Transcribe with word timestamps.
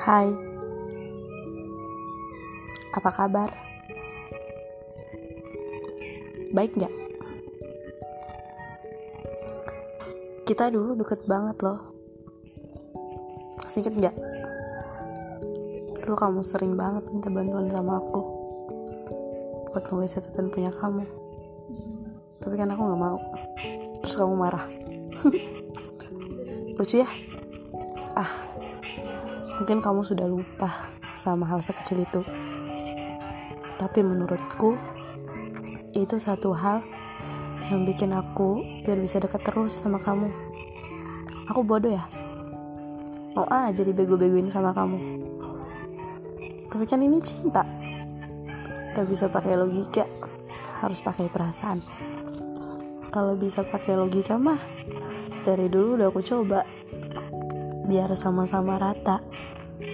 Hai, 0.00 0.32
apa 2.96 3.10
kabar? 3.12 3.52
Baik 6.56 6.72
gak? 6.80 6.94
Kita 10.48 10.72
dulu 10.72 10.96
deket 10.96 11.28
banget 11.28 11.60
loh. 11.60 11.92
Masih 13.60 13.84
inget 13.84 14.08
gak? 14.08 14.16
Dulu 16.00 16.16
kamu 16.16 16.40
sering 16.48 16.80
banget 16.80 17.04
minta 17.12 17.28
bantuan 17.28 17.68
sama 17.68 18.00
aku 18.00 18.20
buat 19.68 19.84
nulis 19.92 20.16
catatan 20.16 20.48
punya 20.48 20.72
kamu. 20.80 21.04
Tapi 22.40 22.54
kan 22.56 22.72
aku 22.72 22.88
gak 22.88 23.02
mau. 23.04 23.20
Terus 24.00 24.16
kamu 24.16 24.32
marah. 24.32 24.64
Lucu 26.80 27.04
ya? 27.04 27.08
Ah, 28.16 28.48
mungkin 29.60 29.78
kamu 29.80 30.00
sudah 30.04 30.26
lupa 30.28 30.90
sama 31.16 31.48
hal 31.48 31.60
sekecil 31.60 32.04
itu. 32.04 32.20
Tapi 33.80 34.00
menurutku, 34.04 34.76
itu 35.96 36.16
satu 36.20 36.52
hal 36.52 36.84
yang 37.72 37.86
bikin 37.86 38.12
aku 38.12 38.62
biar 38.82 38.98
bisa 38.98 39.22
dekat 39.22 39.40
terus 39.46 39.72
sama 39.72 39.98
kamu. 40.02 40.28
Aku 41.50 41.66
bodoh 41.66 41.90
ya? 41.90 42.04
Mau 43.34 43.46
aja 43.46 43.82
dibego-begoin 43.82 44.50
sama 44.50 44.74
kamu. 44.74 44.98
Tapi 46.70 46.84
kan 46.86 47.02
ini 47.02 47.18
cinta. 47.22 47.62
Gak 48.94 49.06
bisa 49.06 49.30
pakai 49.30 49.54
logika, 49.54 50.06
harus 50.82 50.98
pakai 50.98 51.30
perasaan. 51.30 51.78
Kalau 53.10 53.34
bisa 53.34 53.66
pakai 53.66 53.98
logika 53.98 54.38
mah, 54.38 54.58
dari 55.42 55.66
dulu 55.66 55.98
udah 55.98 56.08
aku 56.10 56.22
coba. 56.22 56.62
Biar 57.90 58.14
sama-sama 58.14 58.78
rata. 58.78 59.18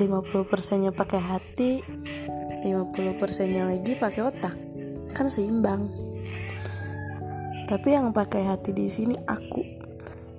50 0.00 0.48
persennya 0.48 0.96
pakai 0.96 1.20
hati, 1.20 1.84
50 2.64 3.20
persennya 3.20 3.68
lagi 3.68 3.92
pakai 3.92 4.24
otak. 4.24 4.56
Kan 5.12 5.28
seimbang. 5.28 5.92
Tapi 7.68 7.88
yang 7.92 8.16
pakai 8.16 8.48
hati 8.48 8.72
di 8.72 8.88
sini 8.88 9.20
aku. 9.28 9.60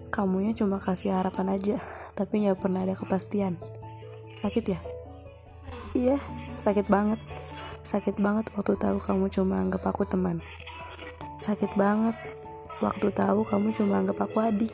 Kamunya 0.10 0.58
cuma 0.58 0.82
kasih 0.82 1.14
harapan 1.14 1.54
aja, 1.54 1.78
tapi 2.18 2.42
nggak 2.42 2.58
pernah 2.58 2.82
ada 2.82 2.98
kepastian. 2.98 3.62
Sakit 4.34 4.66
ya? 4.66 4.80
Iya, 5.94 6.17
sakit 6.58 6.90
banget. 6.90 7.22
Sakit 7.86 8.17
banget 8.17 8.50
waktu 8.58 8.73
tahu 8.82 8.98
kamu 8.98 9.30
cuma 9.30 9.62
anggap 9.62 9.86
aku 9.86 10.02
teman. 10.10 10.42
Sakit 11.38 11.78
banget 11.78 12.17
waktu 12.82 13.14
tahu 13.14 13.45
kamu 13.45 13.70
cuma 13.78 14.02
anggap 14.02 14.26
aku 14.26 14.42
adik. 14.42 14.73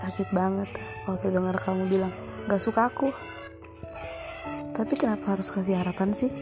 Sakit 0.00 0.32
banget 0.32 0.66
waktu 1.04 1.28
dengar 1.28 1.60
kamu 1.60 1.84
bilang 1.92 2.12
gak 2.48 2.64
suka 2.64 2.88
aku. 2.88 3.12
Tapi 4.72 4.96
kenapa 4.96 5.36
harus 5.36 5.52
kasih 5.52 5.76
harapan 5.76 6.16
sih? 6.16 6.32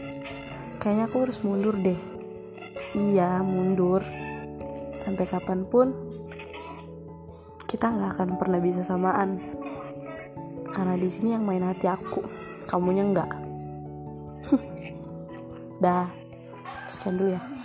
Kayaknya 0.79 1.11
aku 1.11 1.17
harus 1.27 1.43
mundur 1.43 1.75
deh. 1.75 1.99
Iya, 2.95 3.43
mundur. 3.43 3.99
Sampai 4.95 5.27
kapan 5.27 5.67
pun 5.67 5.91
kita 7.67 7.91
nggak 7.91 8.15
akan 8.15 8.29
pernah 8.39 8.63
bisa 8.63 8.79
samaan. 8.79 9.43
Karena 10.71 10.95
di 10.95 11.11
sini 11.11 11.35
yang 11.35 11.43
main 11.43 11.67
hati 11.67 11.91
aku, 11.91 12.23
kamunya 12.71 13.03
nggak. 13.11 13.31
Dah, 15.83 16.07
sekian 16.87 17.19
dulu 17.19 17.35
ya. 17.35 17.58